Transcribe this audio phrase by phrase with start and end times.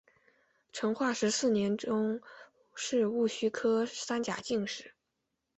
[0.73, 2.19] 成化十四年中
[2.73, 4.95] 式戊戌科三甲进士。